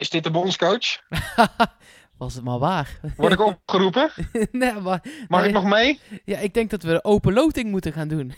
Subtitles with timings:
[0.00, 0.98] Is dit de bondscoach?
[2.18, 3.00] Was het maar waar.
[3.16, 4.10] Word ik opgeroepen?
[4.52, 6.00] nee, maar, Mag nee, ik nog mee?
[6.24, 8.34] Ja, ik denk dat we de open loting moeten gaan doen.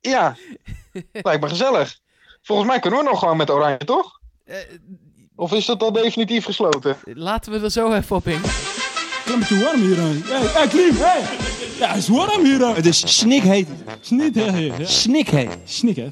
[0.00, 0.36] Ja,
[1.22, 1.98] lijkt me gezellig.
[2.42, 4.20] Volgens mij kunnen we nog gewoon met Oranje, toch?
[4.44, 4.56] Eh,
[5.36, 6.96] Of is dat al definitief gesloten?
[7.04, 8.40] laten we er zo even op in.
[8.40, 8.46] Het
[9.26, 9.96] is een beetje warm hier.
[9.96, 10.12] hè.
[10.58, 11.20] Hey, Klim, hey.
[11.78, 12.58] Ja, het is warm hier.
[12.58, 12.74] hè.
[12.74, 13.68] Het is snikheet.
[14.00, 15.52] Snikheet.
[15.64, 16.08] Snik, hè.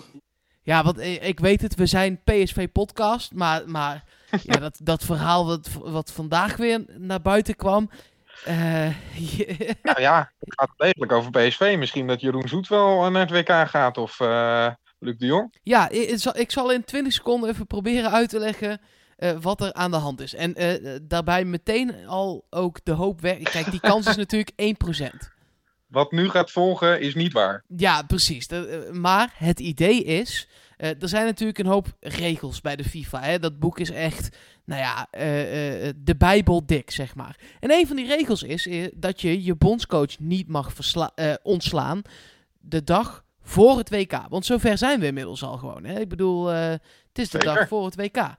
[0.62, 4.04] Ja, want ik, ik weet het, we zijn PSV-podcast, maar, maar
[4.42, 7.90] ja, dat, dat verhaal wat, wat vandaag weer naar buiten kwam.
[8.44, 8.86] eh,
[9.82, 11.74] Nou ja, het gaat degelijk over PSV.
[11.78, 15.54] Misschien dat Jeroen Zoet wel naar het WK gaat of eh, Luc de Jong.
[15.62, 18.80] ja, ik, ik zal, ik zal in 20 seconden even proberen uit te leggen
[19.16, 20.34] eh, wat er aan de hand is.
[20.34, 20.54] En
[21.08, 23.38] daarbij meteen al ook de hoop weg.
[23.42, 24.52] Kijk, die kans is natuurlijk
[25.02, 25.34] 1%.
[25.86, 27.64] Wat nu gaat volgen is niet waar.
[27.76, 28.48] Ja, precies.
[28.92, 30.48] Maar het idee is.
[30.76, 33.22] Eh, er zijn natuurlijk een hoop regels bij de FIFA.
[33.22, 33.38] Hè?
[33.38, 37.38] Dat boek is echt, nou ja, eh, eh, de Bijbel dik, zeg maar.
[37.60, 40.72] En een van die regels is dat je je bondscoach niet mag
[41.42, 42.02] ontslaan
[42.58, 44.20] de dag voor het WK.
[44.28, 45.84] Want zover zijn we inmiddels al gewoon.
[45.84, 46.00] Hè?
[46.00, 46.80] Ik bedoel, het
[47.12, 47.54] is de Zeker.
[47.54, 48.36] dag voor het WK.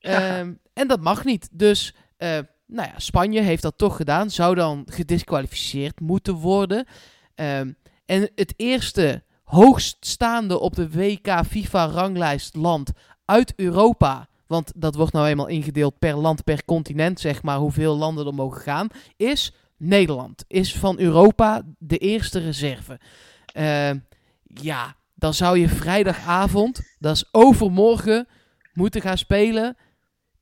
[0.00, 1.48] Ehm, en dat mag niet.
[1.52, 4.30] Dus, nou ja, Spanje heeft dat toch gedaan.
[4.30, 6.86] Zou dan gedisqualificeerd moeten worden.
[7.34, 7.72] Ehm,
[8.06, 12.92] en het eerste hoogststaande op de WK FIFA-ranglijst land
[13.24, 14.28] uit Europa.
[14.46, 18.34] Want dat wordt nou eenmaal ingedeeld per land, per continent, zeg maar, hoeveel landen er
[18.34, 18.88] mogen gaan.
[19.16, 20.44] Is Nederland.
[20.48, 23.00] Is van Europa de eerste reserve.
[23.46, 23.98] Ehm,
[24.44, 28.28] ja, dan zou je vrijdagavond, dat is overmorgen,
[28.72, 29.76] moeten gaan spelen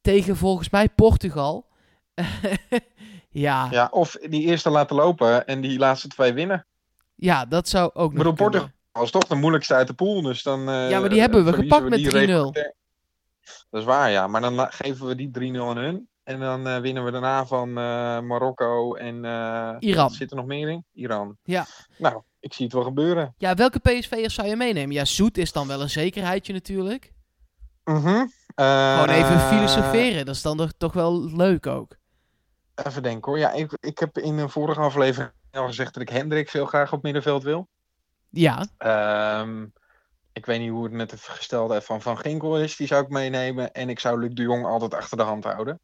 [0.00, 1.66] tegen volgens mij Portugal.
[2.14, 2.24] ja,
[3.46, 3.68] ja.
[3.70, 6.66] Ja, of die eerste laten lopen en die laatste twee winnen.
[7.48, 8.34] dat zou ook nog kunnen.
[8.34, 10.22] Portugal is toch de moeilijkste uit de pool.
[10.22, 12.18] Dus dan, eh, Ja, maar die hebben we gepakt met die 3-0.
[12.20, 12.74] reglementair.
[13.70, 14.26] Dat is waar, ja.
[14.26, 16.08] Maar dan geven we die 3-0 aan hun.
[16.22, 19.16] En dan eh, winnen we daarna van eh, Marokko en...
[19.78, 20.10] Iran.
[20.10, 20.84] Zit er nog meer in?
[20.92, 21.36] Iran.
[21.42, 21.66] Ja.
[21.98, 23.34] Nou, ik zie het wel gebeuren.
[23.36, 24.94] Ja, welke PSV'ers zou je meenemen?
[24.94, 27.12] Ja, Zoet is dan wel een zekerheidje natuurlijk.
[27.84, 28.26] Mhm.
[28.54, 31.96] Gewoon even filosoferen, dat is dan toch- toch wel leuk ook.
[32.74, 33.40] Even denken hoor.
[33.40, 36.92] Ja, ik, ik heb in een vorige aflevering al gezegd dat ik Hendrik veel graag
[36.92, 37.68] op middenveld wil.
[38.30, 39.66] Ja, Ehm,
[40.32, 42.76] ik weet niet hoe het met het gestelde van Van Ginkel is.
[42.76, 43.72] Die zou ik meenemen.
[43.72, 45.80] En ik zou Luc de Jong altijd achter de hand houden.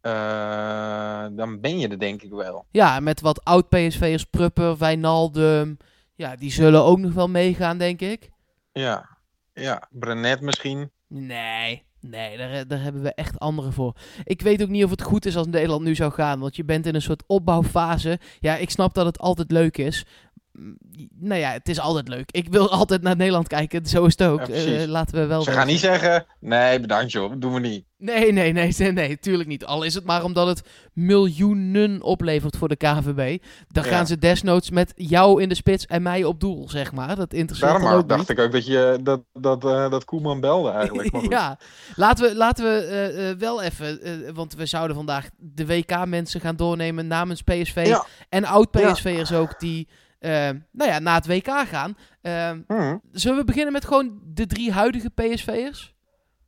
[0.00, 2.66] Eh, dan ben je er denk ik wel.
[2.70, 5.76] ja met wat oud-PSV'ers, Prupper, Wijnaldum.
[6.14, 8.30] Ja, die zullen ook nog wel meegaan, denk ik.
[8.72, 9.18] Ja,
[9.52, 9.88] ja.
[9.90, 10.90] Brenet misschien.
[11.06, 13.96] Nee, nee, daar, daar hebben we echt anderen voor.
[14.24, 16.64] Ik weet ook niet of het goed is als Nederland nu zou gaan, want je
[16.64, 18.18] bent in een soort opbouwfase.
[18.38, 20.06] Ja, ik snap dat het altijd leuk is.
[20.52, 20.76] Mm,
[21.18, 22.30] Nou ja, het is altijd leuk.
[22.30, 24.46] Ik wil altijd naar Nederland kijken, zo is het ook.
[24.46, 24.54] Ja.
[24.54, 27.84] Eh, laten we wel Ze gaan niet zeggen, nee bedankt joh, dat doen we niet.
[27.98, 29.64] Nee, nee, nee, nee, nee, tuurlijk niet.
[29.64, 30.62] Al is het maar omdat het
[30.92, 33.42] miljoenen oplevert voor de KVB.
[33.68, 33.90] Dan Ja.
[33.90, 37.16] gaan ze desnoods met jou in de spits en mij op doel, zeg maar.
[37.16, 38.38] Dat interesseert Daarom ook dacht niet.
[38.38, 41.12] ik ook dat, je, dat, dat, eh, dat Koeman belde eigenlijk.
[41.12, 41.58] Maar ja,
[41.96, 44.00] laten we, laten we eh, wel even,
[44.34, 47.84] want we zouden vandaag de WK-mensen gaan doornemen namens PSV.
[47.86, 48.06] Ja.
[48.28, 49.88] En oud-PSV'ers ook die,
[50.20, 51.96] eh, nou ja, na het WK gaan.
[52.20, 55.94] Eh, Hm, zullen we beginnen met gewoon de drie huidige PSV'ers?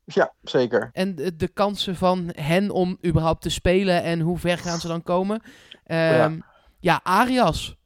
[0.05, 0.89] ja, zeker.
[0.93, 4.89] En de, de kansen van hen om überhaupt te spelen en hoe ver gaan ze
[4.89, 5.43] dan komen?
[5.85, 6.41] Ehm,
[6.81, 7.01] ja.
[7.03, 7.77] Arias.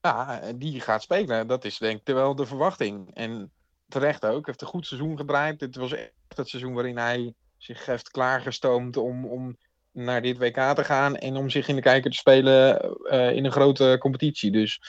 [0.00, 1.46] Ja, die gaat spelen.
[1.46, 3.14] Dat is denk ik wel de verwachting.
[3.14, 3.50] En
[3.88, 4.46] terecht ook.
[4.46, 5.58] Heeft een goed seizoen gedraaid.
[5.58, 9.56] Dit was echt het seizoen waarin hij zich heeft klaargestoomd om, om
[9.94, 11.16] naar dit WK te gaan.
[11.16, 14.50] En om zich in de kijker te spelen eh, in een grote competitie.
[14.50, 14.80] Dus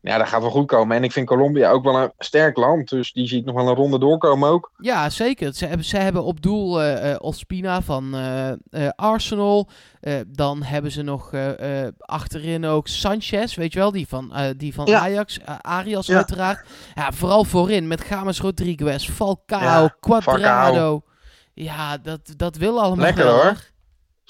[0.00, 0.96] ja, dat gaat wel goed komen.
[0.96, 2.88] En ik vind Colombia ook wel een sterk land.
[2.88, 4.72] Dus die zie ik nog wel een ronde doorkomen ook.
[4.78, 5.54] Ja, zeker.
[5.54, 8.56] Ze hebben, ze hebben op doel eh eh, Ospina van eh, eh,
[8.96, 9.68] Arsenal.
[10.00, 14.34] Eh, dan hebben ze nog eh, eh, achterin ook Sanchez, weet je wel, die van,
[14.34, 14.98] eh, die van Ja.
[15.00, 15.38] Ajax.
[15.60, 16.16] Arias Ja.
[16.16, 16.66] uiteraard.
[16.94, 21.02] Ja, vooral voorin met James Rodriguez, Falcao, Ja, Quadrado.
[21.54, 23.56] Ja, dat, dat wil allemaal Lekker, hoor.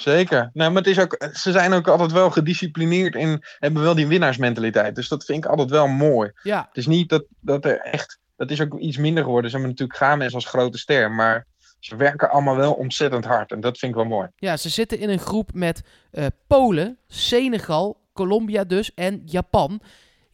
[0.02, 0.50] Zeker.
[0.52, 4.06] Nee, maar het is ook, ze zijn ook altijd wel gedisciplineerd en hebben wel die
[4.06, 4.94] winnaarsmentaliteit.
[4.94, 6.30] Dus dat vind ik altijd wel mooi.
[6.42, 8.18] Ja, Het is niet dat, dat er echt.
[8.36, 9.50] Dat is ook iets minder geworden.
[9.50, 11.10] Ze hebben natuurlijk Games als grote ster.
[11.10, 11.46] Maar
[11.78, 13.52] ze werken allemaal wel ontzettend hard.
[13.52, 14.28] En dat vind ik wel mooi.
[14.36, 19.80] Ja, ze zitten in een groep met eh, Polen, Senegal, Colombia dus en Japan.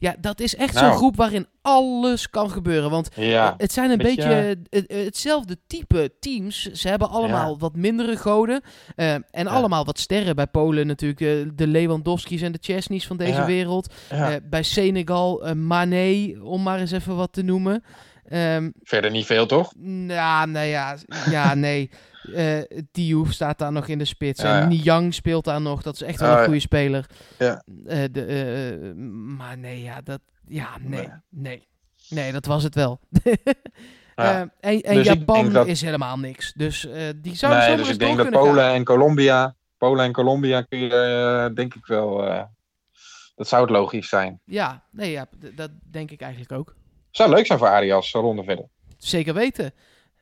[0.01, 0.97] Ja, dat is echt zo'n Nou.
[0.97, 2.89] groep waarin alles kan gebeuren.
[2.89, 3.53] Want Ja.
[3.57, 6.61] het zijn een beetje- beetje eh, eh, hetzelfde type teams.
[6.71, 8.61] Ze hebben allemaal wat mindere goden.
[8.95, 10.35] eh, en allemaal wat sterren.
[10.35, 13.45] Bij Polen natuurlijk eh, de Lewandowski's en de Chesney's van deze Ja.
[13.45, 13.93] wereld.
[14.09, 14.31] ja.
[14.31, 17.83] Eh, bij Senegal uh, Mané, om maar eens even wat te noemen.
[18.29, 19.73] Ehm, Verder niet veel, toch?
[19.77, 20.97] nou, nou ja,
[21.29, 21.89] ja nee.
[22.33, 22.61] Eh
[22.91, 24.41] Diouf staat daar nog in de spits.
[24.41, 24.61] Ja, ja.
[24.61, 25.81] En Niang speelt daar nog.
[25.81, 26.45] Dat is echt wel Ah, een ja.
[26.45, 27.05] goede speler.
[27.37, 27.63] Ja.
[27.85, 28.93] Eh, de, eh,
[29.37, 31.09] maar nee, ja, dat, ja, nee, Nee.
[31.29, 31.67] nee.
[32.09, 32.99] Nee, dat was het wel.
[34.15, 34.49] Ja.
[34.59, 36.53] Eh, en en Dus Japan dat- is helemaal niks.
[36.53, 36.87] Dus
[37.21, 38.73] die zou nee, dus ik denk dat Polen gaan.
[38.73, 42.17] en Colombia, Polen en Colombia kun je, denk ik wel,
[43.35, 44.39] dat zou het logisch zijn.
[44.45, 46.75] Ja, nee, ja, dat denk ik eigenlijk ook.
[47.11, 48.65] Zou leuk zijn voor Arias, een ronde verder.
[48.97, 49.73] Zeker weten.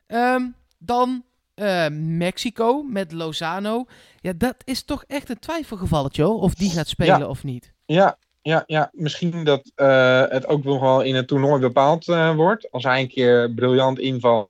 [0.07, 0.41] Ehm,
[0.77, 1.23] dan
[1.53, 3.85] eh, Mexico met Lozano.
[4.21, 7.27] Ja, dat is toch echt een twijfelgevalletje, hoor, of die gaat spelen Ja.
[7.27, 7.73] of niet.
[7.85, 8.89] Ja, ja, ja.
[8.93, 12.71] misschien dat eh, het ook nog wel in het toernooi bepaald eh, wordt.
[12.71, 14.49] Als hij een keer briljant invalt,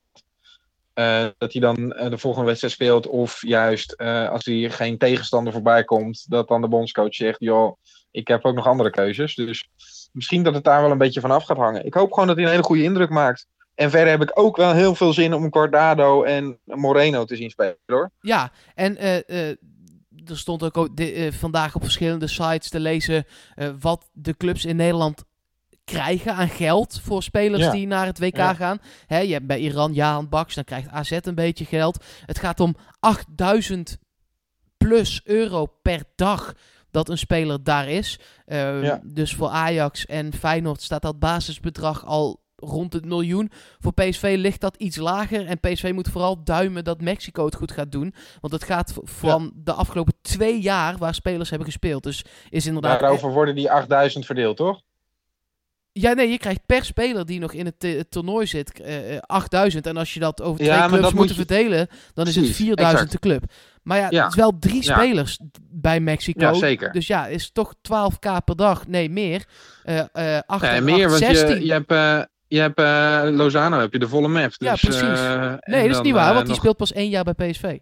[0.98, 3.06] eh, dat hij dan eh, de volgende wedstrijd speelt.
[3.06, 7.76] Of juist eh, als hij geen tegenstander voorbij komt, dat dan de bondscoach zegt: joh,
[8.10, 9.34] ik heb ook nog andere keuzes.
[9.34, 9.68] Dus
[10.18, 11.84] misschien dat het daar wel een beetje van af gaat hangen.
[11.86, 13.46] Ik hoop gewoon dat hij een hele goede indruk maakt.
[13.74, 17.50] En verder heb ik ook wel heel veel zin om Cordado en Moreno te zien
[17.50, 18.10] spelen hoor.
[18.20, 19.56] Ja, en eh, eh,
[20.26, 23.24] er stond ook o- de- eh, vandaag op verschillende sites te lezen
[23.54, 25.24] eh, wat de clubs in Nederland
[25.84, 27.70] krijgen aan geld voor spelers Ja.
[27.70, 28.54] die naar het WK Ja.
[28.54, 28.78] gaan.
[29.06, 32.04] Hè, je hebt bij Iran Jaan Baks, dan krijgt AZ een beetje geld.
[32.26, 33.98] Het gaat om 8000
[34.76, 36.52] plus euro per dag
[36.90, 38.18] dat een speler daar is.
[38.44, 39.00] Eh, Ja.
[39.04, 43.50] Dus voor Ajax en Feyenoord staat dat basisbedrag al rond het miljoen.
[43.78, 45.46] Voor PSV ligt dat iets lager.
[45.46, 48.14] En PSV moet vooral duimen dat Mexico het goed gaat doen.
[48.40, 52.02] Want het gaat van de afgelopen twee jaar waar spelers hebben gespeeld.
[52.02, 53.00] Dus is inderdaad...
[53.00, 54.80] Daarover worden die 8000 verdeeld, toch?
[56.00, 59.14] Ja, nee, je krijgt per speler die nog in het, eh, het toernooi zit eh,
[59.16, 59.86] eh, 8000.
[59.86, 62.64] En als je dat over Ja, twee clubs moet je- verdelen, dan is het Precies,
[62.66, 63.12] 4000 exact.
[63.12, 63.42] de club.
[63.82, 64.22] Maar ja, Ja.
[64.22, 64.94] het is wel drie Ja.
[64.94, 65.38] spelers
[65.70, 66.40] bij Mexico.
[66.46, 66.92] Ja, zeker.
[66.92, 68.86] Dus ja, is toch 12k per dag.
[68.86, 69.44] Nee, meer.
[69.82, 71.58] Eh eh 8 Nee, en meer, 8, want 16.
[71.60, 74.50] je, je hebt, eh, je hebt eh, Lozano, heb je de volle map.
[74.56, 75.02] Ja, Dus, precies.
[75.02, 77.34] eh, nee, dat is dan, niet waar, eh, want die speelt pas één jaar bij
[77.50, 77.78] PSV.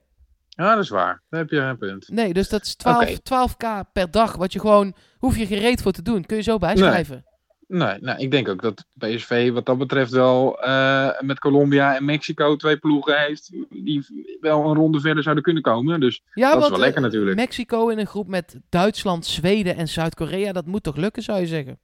[0.48, 1.22] Ja, dat is waar.
[1.28, 2.08] Daar heb je een punt.
[2.08, 3.18] Nee, dus dat is 12, Oké.
[3.22, 4.36] 12k per dag.
[4.36, 6.24] Wat je gewoon, hoef je gereed voor te doen.
[6.26, 7.14] Kun je zo bijschrijven.
[7.14, 7.34] Nee,
[7.68, 12.56] nou, ik denk ook dat PSV wat dat betreft wel eh, met Colombia en Mexico
[12.56, 14.06] twee ploegen heeft die
[14.40, 16.00] wel een ronde verder zouden kunnen komen.
[16.00, 17.36] Dus Ja, Dat is wel lekker eh, natuurlijk.
[17.36, 21.46] Mexico in een groep met Duitsland, Zweden en Zuid-Korea, dat moet toch lukken, zou je
[21.46, 21.78] zeggen?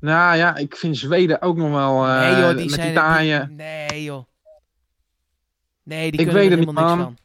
[0.00, 2.90] nou ja, ik vind Zweden ook nog wel eh, nee joh, die met zijn...
[2.90, 3.44] Italië.
[3.46, 4.24] die- nee joh.
[5.82, 7.16] Nee, die Ik kunnen weet er helemaal niet, niks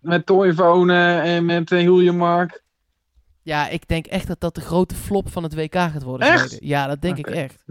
[0.00, 0.10] van.
[0.10, 2.62] Met Toivonen en met uh, Mark.
[3.42, 6.28] Ja, ik denk echt dat dat de grote flop van het WK gaat worden.
[6.28, 6.56] Echt?
[6.60, 7.62] Ja, dat denk ik echt.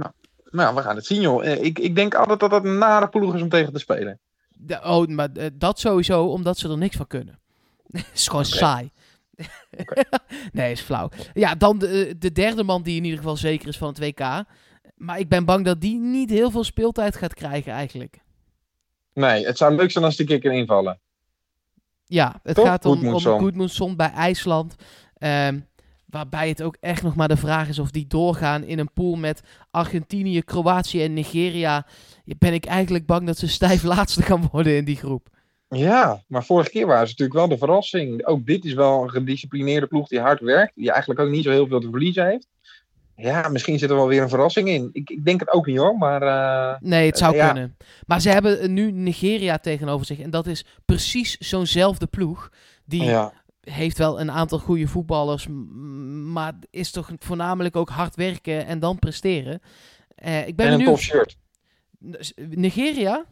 [0.51, 1.45] Nou, we gaan het zien joh.
[1.45, 4.19] Eh, Ik, ik denk altijd dat dat een nare ploeg is om tegen te spelen.
[4.49, 7.39] De- oh, maar eh, dat sowieso, omdat ze er niks van kunnen.
[7.87, 8.91] Het is gewoon saai.
[10.51, 11.09] nee, is flauw.
[11.33, 14.43] Ja, dan de, de derde man die in ieder geval zeker is van het WK.
[14.95, 18.19] Maar ik ben bang dat die niet heel veel speeltijd gaat krijgen eigenlijk.
[19.13, 20.99] Nee, het zou leuk zijn als die kan invallen.
[22.05, 22.65] Ja, het Toch?
[22.67, 23.15] gaat om,
[23.79, 24.75] om bij IJsland.
[25.19, 25.59] Ehm,
[26.05, 29.15] waarbij het ook echt nog maar de vraag is of die doorgaan in een pool
[29.15, 31.85] met Argentinië, Kroatië en Nigeria.
[32.25, 35.27] Ben ik eigenlijk bang dat ze stijf laatste gaan worden in die groep.
[35.69, 38.25] Ja, maar vorige keer waren ze natuurlijk wel de verrassing.
[38.25, 40.75] Ook dit is wel een gedisciplineerde ploeg die hard werkt.
[40.75, 42.47] Die eigenlijk ook niet zo heel veel te verliezen heeft.
[43.15, 44.89] Ja, misschien zit er wel weer een verrassing in.
[44.93, 46.21] Ik, ik denk het ook niet hoor, maar...
[46.21, 47.45] eh, Nee, het zou Ja.
[47.51, 47.77] kunnen.
[48.05, 50.19] Maar ze hebben nu Nigeria tegenover zich.
[50.19, 52.49] En dat is precies zo'nzelfde ploeg.
[52.85, 53.33] Die ja.
[53.71, 55.47] Heeft wel een aantal goede voetballers.
[56.31, 59.61] Maar is toch voornamelijk ook hard werken en dan presteren.
[60.15, 60.95] Eh, ik ben En een benieuwd.
[60.97, 61.37] tof shirt.
[62.49, 63.25] Nigeria?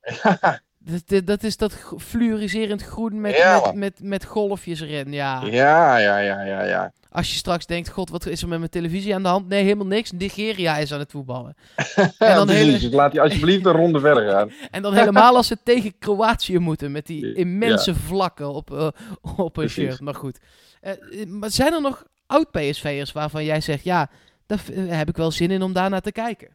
[1.06, 5.12] dat- dat is dat fluoriserend groen met, Ja, met, met, met golfjes erin.
[5.12, 5.42] Ja.
[5.44, 6.92] Ja, ja, ja, ja, ja.
[7.10, 9.48] Als je straks denkt, god, wat is er met mijn televisie aan de hand?
[9.48, 10.10] Nee, helemaal niks.
[10.12, 11.54] Nigeria is aan het voetballen.
[12.18, 14.50] En dan, Precies, hele- dus laat die alsjeblieft een ronde verder gaan.
[14.70, 16.92] en dan helemaal als ze tegen Kroatië moeten.
[16.92, 17.34] Met die Ja.
[17.34, 18.88] immense vlakken op, eh,
[19.20, 19.72] op een Precies.
[19.72, 20.00] shirt.
[20.00, 20.38] Maar goed.
[20.80, 24.10] Eh, eh, maar zijn er nog oud-PSV'ers waarvan jij zegt, ja,
[24.46, 26.48] daar heb ik wel zin in om daar naar te kijken?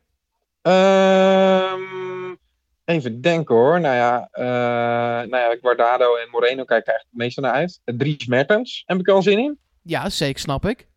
[0.62, 1.80] Ehm,
[2.92, 3.80] even denken hoor.
[3.80, 7.82] Nou ja, eh nou ja, Guardado en Moreno kijken eigenlijk het meeste naar uit.
[7.84, 9.60] Eh, Dries Mertens heb ik wel zin in.
[9.82, 10.88] Ja, zeker, snap ik.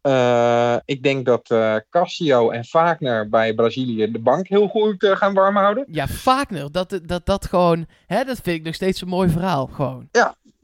[0.00, 5.34] Eh, ik denk dat eh Cassio en Wagner bij Brazilië de bank heel goed gaan
[5.34, 5.84] warm houden.
[5.88, 9.66] Ja, Wagner, dat, dat, dat gewoon, hè, dat vind ik nog steeds een mooi verhaal.
[9.66, 10.08] Gewoon.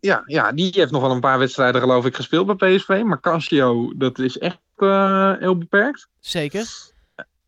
[0.00, 3.02] Ja, ja, die heeft nog wel een paar wedstrijden geloof ik gespeeld bij PSV.
[3.04, 4.58] Maar Cassio, dat is echt
[5.38, 6.08] heel beperkt.
[6.20, 6.89] Zeker.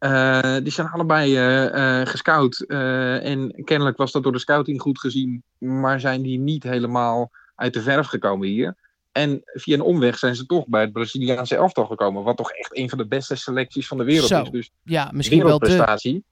[0.02, 2.60] Eh, die zijn allebei eh, eh, gescout.
[2.60, 5.42] en kennelijk was dat door de scouting goed gezien.
[5.58, 8.76] Maar zijn die niet helemaal uit de verf gekomen hier.
[9.12, 12.22] En via een omweg zijn ze toch bij het Braziliaanse elftal gekomen.
[12.22, 14.42] Wat toch echt een van de beste selecties van de wereld Zo.
[14.42, 14.50] is.
[14.50, 15.66] Dus Ja, misschien wel de.
[15.66, 16.24] wereldprestatie.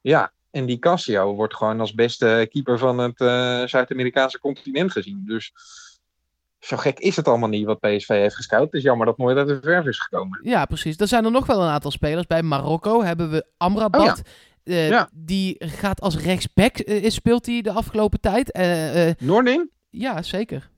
[0.00, 3.18] Ja, en die Casio wordt gewoon als beste keeper van het
[3.70, 5.22] Zuid-Amerikaanse continent gezien.
[5.26, 5.52] Dus
[6.60, 8.64] zo gek is het allemaal niet wat PSV heeft gescout.
[8.64, 10.40] Het is jammer dat nooit uit de verf is gekomen.
[10.42, 10.96] Ja, precies.
[10.96, 12.26] Er zijn er nog wel een aantal spelers.
[12.26, 14.22] Bij Marokko hebben we Amrabat.
[14.64, 15.08] Eh, Ja.
[15.12, 18.52] Die gaat als rechtsback, eh, is- speelt hij de afgelopen tijd.
[18.52, 19.70] Eh, eh, Noordin?
[19.90, 20.70] ja, zeker.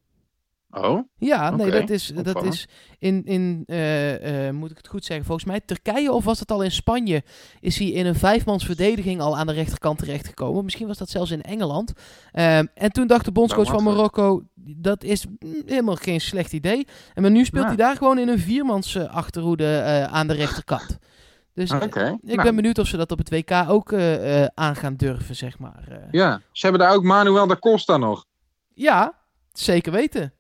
[0.72, 5.04] Oh, Ja, nee, dat is, dat is in, in eh, eh, moet ik het goed
[5.04, 7.22] zeggen, volgens mij Turkije of was het al in Spanje,
[7.60, 10.64] is hij in een vijfmans verdediging al aan de rechterkant terechtgekomen.
[10.64, 11.92] Misschien was dat zelfs in Engeland.
[12.32, 15.26] Ehm, en toen dacht de bondscoach Nou, van Marokko, dat is
[15.66, 16.86] helemaal geen slecht idee.
[17.14, 20.98] En maar nu speelt hij daar gewoon in een viermans achterhoede eh, aan de rechterkant.
[21.54, 22.18] Dus oké.
[22.22, 23.92] ik Nou, ben benieuwd of ze dat op het WK ook
[24.54, 26.08] aan gaan durven, zeg maar.
[26.10, 28.24] Ja, ze hebben daar ook Manuel da Costa nog.
[28.74, 29.18] ja,
[29.52, 30.32] zeker weten.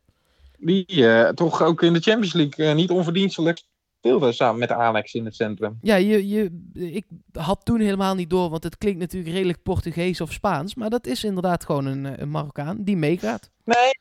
[0.60, 3.62] Die eh, toch ook in de Champions League eh, niet onverdienstelijk
[3.98, 5.78] speelde samen met Alex in het centrum.
[5.82, 10.20] Ja, je, je, ik had toen helemaal niet door, want het klinkt natuurlijk redelijk Portugees
[10.20, 10.74] of Spaans.
[10.74, 13.50] Maar dat is inderdaad gewoon een, eh, een Marokkaan die meegaat.
[13.64, 13.98] Nee,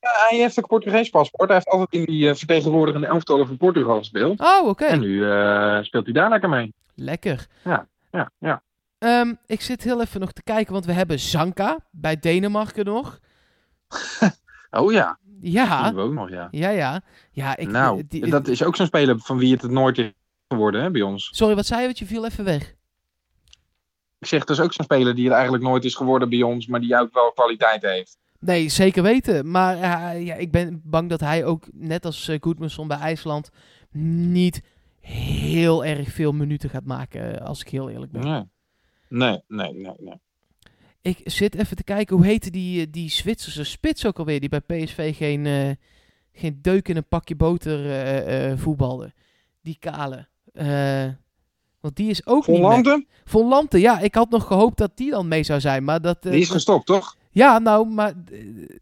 [0.00, 1.48] ja, hij heeft ook een Portugees paspoort.
[1.48, 4.40] Hij heeft altijd in die vertegenwoordigende elftallen van Portugal gespeeld.
[4.40, 4.84] Oh, oké.
[4.84, 5.18] En nu
[5.84, 6.74] speelt hij daar lekker mee.
[6.94, 7.46] Lekker.
[7.64, 7.88] Ja,
[8.38, 8.62] ja.
[8.98, 13.18] Ehm, ik zit heel even nog te kijken, want we hebben Zanka bij Denemarken nog.
[14.78, 16.48] Oh ja, Ja, we ook nog, ja.
[16.50, 17.02] ja, ja.
[17.30, 19.98] ja ik, nou, eh, die- dat is ook zo'n speler van wie het het nooit
[19.98, 20.12] is
[20.48, 21.28] geworden hè, bij ons.
[21.32, 21.86] Sorry, wat zei je?
[21.86, 22.74] Want je viel even weg.
[24.18, 26.66] Ik zeg, dat is ook zo'n speler die het eigenlijk nooit is geworden bij ons,
[26.66, 28.18] maar die ook wel kwaliteit heeft.
[28.40, 29.50] Nee, zeker weten.
[29.50, 33.50] Maar eh, ja, ik ben bang dat hij ook, net als uh, Goodmanson bij IJsland,
[33.90, 34.62] niet
[35.00, 38.22] heel erg veel minuten gaat maken, eh, als ik heel eerlijk ben.
[38.22, 38.44] Nee,
[39.08, 39.94] nee, nee, nee.
[39.98, 40.20] nee.
[41.04, 44.48] Ik zit even te kijken, hoe heette die, eh, die Zwitserse spits ook alweer, die
[44.48, 45.70] bij PSV geen, eh,
[46.32, 49.12] geen deuk in een pakje boter eh, voetbalde.
[49.62, 50.26] Die kale.
[51.80, 53.04] Want die is ook niet meer...
[53.24, 56.22] Vollante, Von ja, ik had nog gehoopt dat die dan mee zou zijn, maar dat...
[56.22, 57.16] die is gestopt, toch?
[57.30, 58.12] Ja, nou, maar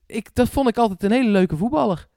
[0.07, 2.09] ik, dat vond ik altijd een hele leuke voetballer.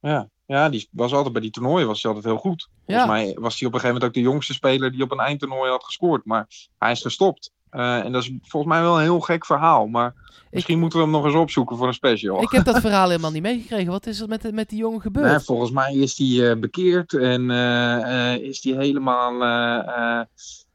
[0.00, 2.68] Ja, ja die was altijd bij die toernooien was hij altijd heel goed.
[2.86, 3.06] Ja.
[3.06, 5.20] Volgens mij was hij op een gegeven moment ook de jongste speler die op een
[5.20, 6.24] eindtoernooi had gescoord.
[6.24, 7.52] Maar hij is gestopt.
[7.74, 9.86] Eh, en dat is volgens mij wel een heel gek verhaal.
[9.86, 10.14] Maar
[10.50, 12.42] misschien moeten we hem nog eens opzoeken voor een special.
[12.42, 13.92] Ik heb dat verhaal helemaal niet meegekregen.
[13.92, 15.26] Wat is er met, met die jongen gebeurd?
[15.26, 19.38] Nee, volgens mij is hij eh, bekeerd en eh, is hij helemaal.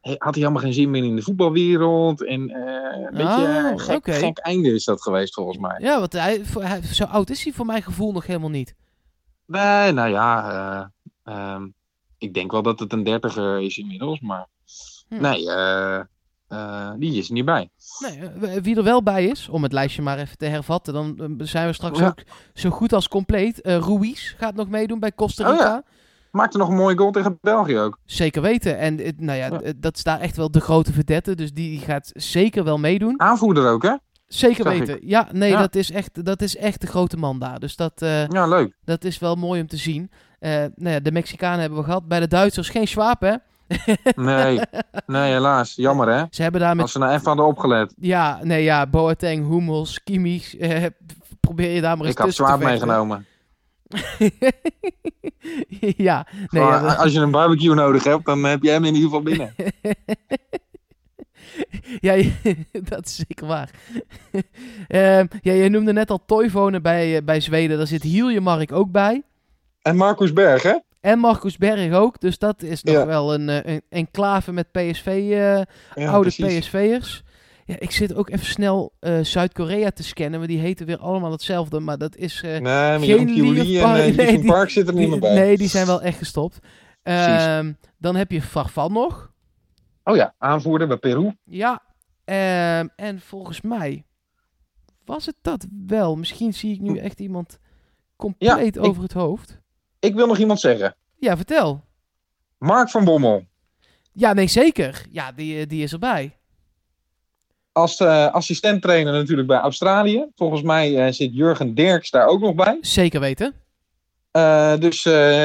[0.02, 2.26] he- had hij helemaal geen zin meer in de voetbalwereld.
[2.26, 3.80] En een beetje Oh, een
[4.14, 5.78] gek, einde is dat geweest, volgens mij.
[5.80, 8.76] Ja, want hij, voor- hij, zo oud is hij voor mijn gevoel nog helemaal niet.
[9.46, 10.90] Nee, nou ja.
[11.24, 11.68] eh, ehm,
[12.18, 14.20] ik denk wel dat het een dertiger is inmiddels.
[14.20, 14.46] Maar
[15.08, 15.22] Hm.
[15.22, 16.00] nee, eh,
[16.50, 17.70] eh, die is er niet bij.
[18.00, 18.20] Nee,
[18.52, 21.26] eh, wie er wel bij is, om het lijstje maar even te hervatten, dan eh,
[21.38, 22.08] zijn we straks Ja.
[22.08, 23.60] ook zo goed als compleet.
[23.64, 25.62] Ruiz gaat nog meedoen bij Costa Oh ja.
[25.62, 25.84] Rica.
[26.32, 27.98] Maakte nog een mooie goal tegen België ook.
[28.06, 28.78] Zeker weten.
[28.78, 29.74] En nou ja, Ja.
[29.78, 31.36] dat is daar echt wel de grote verdette.
[31.36, 33.20] Dus die gaat zeker wel meedoen.
[33.20, 33.96] Aanvoerder ook, hè?
[34.28, 35.00] Zeker zag weten.
[35.08, 35.58] Ja, nee.
[35.58, 37.60] Dat, is echt, dat is echt de grote man daar.
[37.60, 37.92] Dus dat,
[38.30, 38.76] Ja, leuk.
[38.84, 40.12] dat is wel mooi om te zien.
[40.40, 42.08] Nou ja, de Mexicanen hebben we gehad.
[42.08, 43.34] Bij de Duitsers geen Schwab, hè?
[44.16, 44.60] Nee,
[45.06, 45.76] nee, helaas.
[45.76, 46.24] Jammer, hè?
[46.30, 47.94] Ze hebben daar met Als ze nou even hadden opgelet.
[48.00, 50.58] Ja, nee, ja, Boateng, Hummels, Kimmich.
[50.58, 50.86] eh,
[51.40, 52.88] probeer je daar maar eens Ik had tussen te zwaard vechten.
[52.88, 53.26] meegenomen.
[56.08, 58.86] ja, nee, Maar ja, dat- Als je een barbecue nodig hebt, dan heb je hem
[58.86, 59.54] in ieder geval binnen.
[62.00, 62.14] ja,
[62.90, 63.70] dat is zeker waar.
[64.88, 67.78] Ehm, ja, je noemde net al Toivonen bij, eh, bij Zweden.
[67.78, 69.24] Daar zit Hiljemark ook bij.
[69.82, 70.78] En Marcus Berg, hè?
[71.00, 72.20] En Marcus Berg ook.
[72.20, 73.06] Dus dat is nog Ja.
[73.06, 75.66] wel een, eh, een enclave met PSV, eh, Ja,
[75.96, 76.60] oude precies.
[76.60, 77.24] PSV'ers.
[77.66, 80.40] Ja, ik zit ook even snel eh, Zuid-Korea te scannen.
[80.40, 81.80] Maar die heten weer allemaal hetzelfde.
[81.80, 82.42] Maar dat is...
[82.42, 83.36] eh, Nee, maar Geen en uh,
[84.16, 85.40] nee, die- Park zitten er niet die- meer bij.
[85.46, 86.60] nee, die zijn wel echt gestopt.
[87.04, 89.32] Ehm, dan heb je Farfan nog.
[90.04, 91.36] Oh ja, aanvoerder bij Peru.
[91.44, 91.82] Ja.
[92.26, 94.06] ehm, en volgens mij
[95.06, 96.16] was het dat wel.
[96.16, 97.60] Misschien zie ik nu echt iemand
[98.16, 99.60] compleet over het hoofd.
[100.00, 100.96] Ik wil nog iemand zeggen.
[101.16, 101.84] Ja, vertel.
[102.58, 103.46] Mark van Bommel.
[104.12, 105.06] Ja, nee, zeker.
[105.12, 106.38] Ja, die, eh, die is erbij.
[107.72, 110.26] Als uh, assistent-trainer natuurlijk bij Australië.
[110.36, 112.78] Volgens mij uh, zit Jurgen Derks daar ook nog bij.
[112.82, 113.54] Zeker weten.
[114.32, 115.04] Uh, dus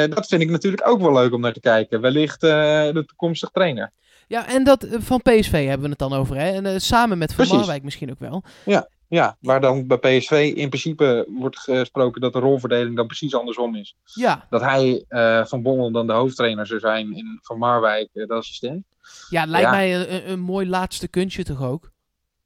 [0.08, 2.00] dat vind ik natuurlijk ook wel leuk om naar te kijken.
[2.00, 3.92] Wellicht de toekomstig trainer.
[4.26, 6.36] Ja, en dat van PSV hebben we het dan over.
[6.36, 6.62] Hè?
[6.62, 7.46] En, samen met Van.
[7.46, 8.42] Marwijk misschien ook wel.
[8.64, 13.34] Ja, ja, waar dan bij PSV in principe wordt gesproken dat de rolverdeling dan precies
[13.34, 13.96] andersom is.
[14.04, 18.26] Ja, Dat hij uh, van Bommel dan de hoofdtrainer zou zijn en Van Marwijk uh,
[18.26, 18.84] de assistent.
[19.28, 19.72] ja lijkt Ja.
[19.72, 21.90] mij een, een mooi laatste kunstje toch ook?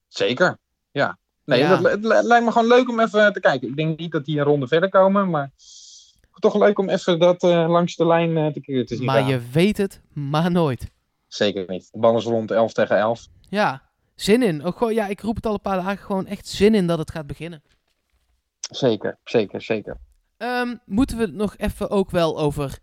[0.09, 0.59] Zeker,
[0.91, 1.19] ja.
[1.45, 1.77] Nee, Ja.
[1.77, 3.69] Dat, het li- lijkt me gewoon leuk om even te kijken.
[3.69, 5.51] Ik denk niet dat die een ronde verder komen, maar
[6.39, 9.29] toch leuk om even dat uh, langs de lijn te keren te zien Maar gaan.
[9.29, 10.91] je weet het maar nooit.
[11.29, 11.89] Zeker niet.
[11.93, 13.27] De bal is rond 11 tegen 11.
[13.49, 13.83] Ja,
[14.21, 14.65] Zin in.
[14.65, 15.99] Ook gewoon, ja, ik roep het al een paar dagen.
[15.99, 17.63] Gewoon echt zin in dat het gaat beginnen.
[18.71, 19.97] Zeker, zeker, zeker.
[20.37, 22.79] Ehm, moeten we het nog even ook wel over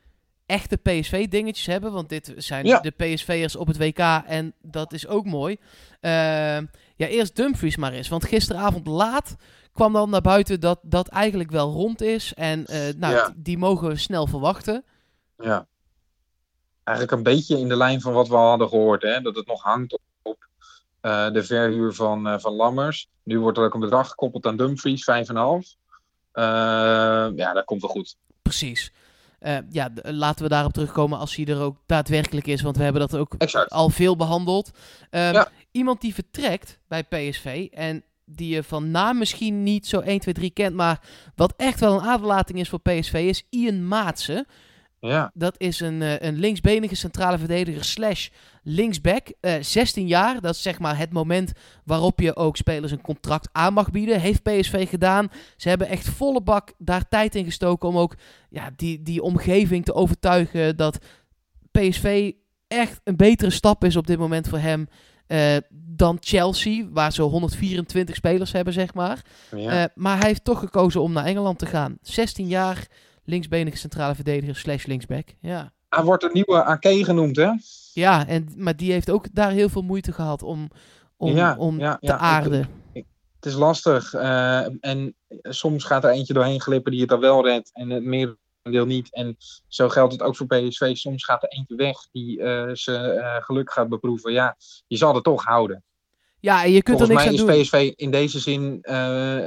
[0.46, 1.92] echte PSV-dingetjes hebben?
[1.92, 2.80] Want dit zijn Ja.
[2.80, 5.58] de PSV'ers op het WK en dat is ook mooi.
[6.00, 6.66] Ehm,
[6.96, 8.08] ja, eerst Dumfries maar eens.
[8.08, 9.36] Want gisteravond laat
[9.74, 12.34] kwam dan naar buiten dat dat eigenlijk wel rond is.
[12.34, 13.34] En eh, nou, Ja.
[13.36, 14.84] die mogen we snel verwachten.
[15.38, 15.68] Ja.
[16.84, 19.02] Eigenlijk een beetje in de lijn van wat we al hadden gehoord.
[19.02, 19.22] Hè?
[19.22, 20.00] Dat het nog hangt op
[21.06, 23.08] eh, de verhuur van, eh, van Lammers.
[23.24, 25.76] Nu wordt er ook een bedrag gekoppeld aan Dumfries, 5,5.
[26.32, 26.44] Eh
[27.36, 28.16] ja, dat komt wel goed.
[28.42, 28.92] Precies.
[29.70, 32.62] Ja, laten we daarop terugkomen als hij er ook daadwerkelijk is.
[32.62, 33.72] Want we hebben dat ook Exact.
[33.72, 34.72] al veel behandeld.
[35.10, 35.48] Ehm, Ja.
[35.72, 40.34] Iemand die vertrekt bij PSV en die je van naam misschien niet zo 1, 2,
[40.34, 41.00] 3 kent, maar
[41.36, 44.48] wat echt wel een aderlating is voor PSV, is Ian Maatsen.
[45.06, 48.30] Ja, Dat is een, eh, een linksbenige centrale verdediger slash
[48.64, 49.28] linksback.
[49.40, 51.52] Eh 16 jaar, dat is zeg maar het moment
[51.84, 54.20] waarop je ook spelers een contract aan mag bieden.
[54.20, 55.32] Heeft PSV gedaan.
[55.58, 58.16] Ze hebben echt volle bak daar tijd in gestoken om ook
[58.50, 60.98] ja, die, die omgeving te overtuigen dat
[61.72, 62.32] PSV
[62.68, 64.88] echt een betere stap is op dit moment voor hem
[65.28, 69.22] eh, dan Chelsea, waar ze 124 spelers hebben, zeg maar.
[69.56, 69.82] ja.
[69.84, 71.98] Eh, maar hij heeft toch gekozen om naar Engeland te gaan.
[72.02, 72.88] 16 jaar,
[73.26, 75.28] linksbenige centrale verdediger slash linksback.
[75.42, 77.52] Ja, Hij wordt een nieuwe AK genoemd, hè?
[77.94, 80.70] ja en, maar die heeft ook daar heel veel moeite gehad om,
[81.18, 82.18] om, Ja, om ja, te ja.
[82.18, 82.68] aarden.
[83.36, 84.14] Het is lastig.
[84.14, 87.70] eh, en soms gaat er eentje doorheen glippen die het dan wel redt.
[87.74, 89.14] En het merendeel niet.
[89.14, 89.36] En
[89.68, 90.96] zo geldt het ook voor PSV.
[90.96, 94.32] Soms gaat er eentje weg die eh zijn eh, geluk gaat beproeven.
[94.34, 94.56] Ja,
[94.88, 95.84] je zal het toch houden.
[96.46, 97.82] Ja, en je kunt er Volgens niks mij aan is doen.
[97.82, 98.96] PSV in deze zin eh,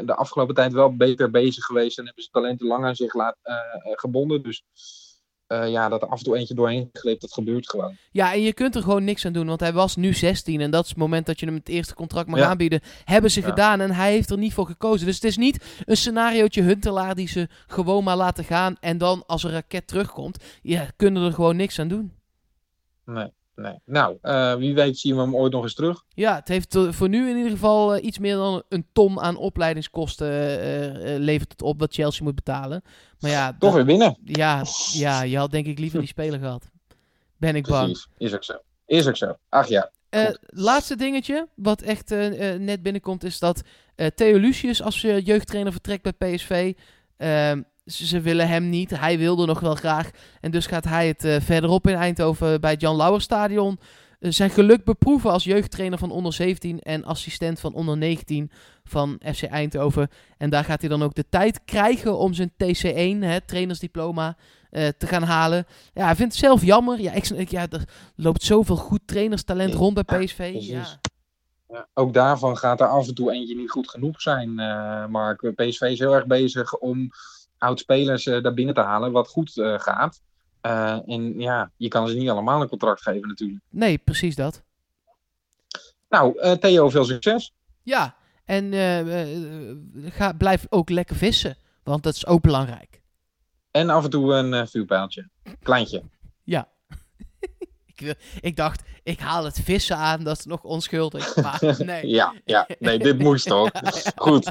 [0.05, 1.99] de afgelopen tijd wel beter bezig geweest.
[1.99, 4.43] En hebben ze talenten lang aan zich laat, eh, gebonden.
[4.43, 4.63] Dus
[5.47, 7.97] eh, ja, dat er af en toe eentje doorheen glipt, dat gebeurt gewoon.
[8.11, 10.71] Ja, en je kunt er gewoon niks aan doen, want hij was nu 16 en
[10.71, 12.49] dat is het moment dat je hem het eerste contract mag Ja.
[12.49, 12.81] aanbieden.
[13.05, 13.47] Hebben ze Ja.
[13.47, 15.07] gedaan en hij heeft er niet voor gekozen.
[15.07, 19.25] Dus het is niet een scenariootje Huntelaar die ze gewoon maar laten gaan en dan
[19.27, 22.13] als een raket terugkomt, ja, kunnen er gewoon niks aan doen.
[23.05, 23.29] Nee,
[23.59, 23.75] nee.
[23.85, 26.03] Nou, eh, wie weet zien we hem ooit nog eens terug.
[26.09, 29.37] Ja, het heeft voor nu in ieder geval eh, iets meer dan een ton aan
[29.37, 32.83] opleidingskosten eh, levert het op wat Chelsea moet betalen.
[33.21, 34.19] Maar ja, Toch dat- weer winnen.
[34.25, 36.71] ja, ja, je had denk ik liever die speler gehad.
[37.37, 37.85] Ben ik bang.
[37.87, 38.09] Precies.
[38.19, 38.55] Is ook zo.
[38.87, 39.37] Is ook zo.
[39.49, 39.91] Ach ja.
[40.41, 42.09] Laatste dingetje, wat echt
[42.59, 43.63] net binnenkomt, is dat
[44.15, 46.75] Theo Lucius als jeugdtrainer vertrekt bij PSV.
[47.89, 48.99] Ze, willen hem niet.
[48.99, 50.11] Hij wilde nog wel graag.
[50.41, 53.79] En dus gaat hij het eh, verderop in Eindhoven bij het Jan Lauwerstadion
[54.19, 58.51] eh, zijn geluk beproeven als jeugdtrainer van onder 17 en assistent van onder 19
[58.85, 60.09] van FC Eindhoven.
[60.37, 64.37] En daar gaat hij dan ook de tijd krijgen om zijn TC1, hè, trainersdiploma,
[64.71, 65.67] eh, te gaan halen.
[65.93, 67.01] Ja, hij vindt het zelf jammer.
[67.01, 70.57] Ja, ik, ja, er loopt zoveel goed trainerstalent rond bij PSV.
[70.61, 70.87] Ja.
[71.69, 75.53] Ja, ook daarvan gaat er af en toe eentje niet goed genoeg zijn, eh Mark.
[75.55, 77.11] PSV is heel erg bezig om
[77.59, 80.21] oud-spelers eh, daar binnen te halen, wat goed eh, gaat.
[80.61, 83.61] Eh, en ja, je kan ze niet allemaal een contract geven natuurlijk.
[83.69, 84.63] Nee, precies dat.
[86.09, 87.53] Nou, Theo, veel succes.
[87.83, 88.73] Ja, en
[90.11, 93.03] ga, blijf ook lekker vissen, want dat is ook belangrijk.
[93.71, 95.29] En af en toe een vuurpijltje.
[95.63, 96.03] Kleintje.
[97.99, 101.37] Ik, wil- ik dacht, ik haal het vissen aan, dat is nog onschuldig.
[101.37, 102.07] Maar nee.
[102.07, 102.67] Ja, ja.
[102.79, 103.71] Nee, dit moest toch?
[104.17, 104.51] Goed.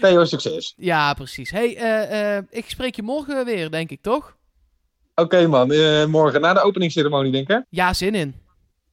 [0.00, 0.74] Theo, succes.
[0.76, 1.50] Ja, precies.
[1.50, 4.36] hey, eh, eh, ik spreek je morgen weer, denk ik, toch?
[5.14, 7.54] Oké man, eh, morgen na de openingsceremonie denk ik.
[7.56, 7.60] hè?
[7.70, 8.34] Ja, zin in.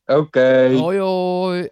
[0.05, 0.69] Oké.
[0.77, 1.69] Hoi, hoi.